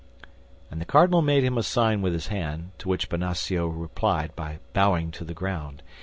_"And 0.71 0.81
the 0.81 0.85
cardinal 0.85 1.21
made 1.21 1.43
him 1.43 1.59
a 1.59 1.61
sign 1.61 2.01
with 2.01 2.13
his 2.13 2.29
hand, 2.29 2.71
to 2.79 2.89
which 2.89 3.07
Bonacieux 3.07 3.67
replied 3.67 4.35
by 4.35 4.57
bowing 4.73 5.11
to 5.11 5.23
the 5.23 5.35
ground. 5.35 5.83